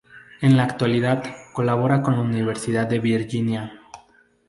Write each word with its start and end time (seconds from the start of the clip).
En 0.41 0.57
la 0.57 0.63
actualidad, 0.63 1.23
colabora 1.53 2.01
con 2.01 2.15
la 2.15 2.21
Universidad 2.21 2.87
de 2.87 2.97
Virginia. 2.97 3.81